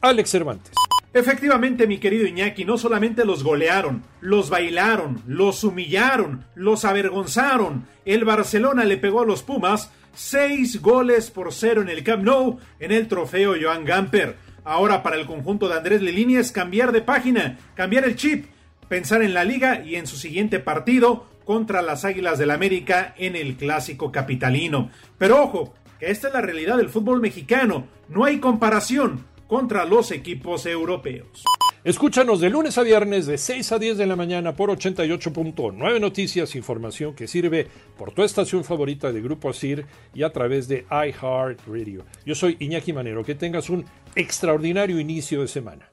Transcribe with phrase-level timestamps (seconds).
[0.00, 0.72] Alex Cervantes.
[1.14, 7.86] Efectivamente, mi querido Iñaki, no solamente los golearon, los bailaron, los humillaron, los avergonzaron.
[8.04, 12.58] El Barcelona le pegó a los Pumas seis goles por cero en el Camp Nou
[12.78, 14.36] en el trofeo Joan Gamper.
[14.64, 18.46] Ahora para el conjunto de Andrés Lelini es cambiar de página, cambiar el chip,
[18.88, 23.34] pensar en la liga y en su siguiente partido contra las Águilas del América en
[23.34, 24.90] el clásico capitalino.
[25.16, 30.10] Pero ojo, que esta es la realidad del fútbol mexicano, no hay comparación contra los
[30.10, 31.44] equipos europeos.
[31.84, 36.54] Escúchanos de lunes a viernes de 6 a 10 de la mañana por 88.9 Noticias,
[36.54, 37.66] información que sirve
[37.96, 42.04] por tu estación favorita de Grupo ASIR y a través de iHeartRadio.
[42.26, 45.88] Yo soy Iñaki Manero, que tengas un extraordinario inicio de semana.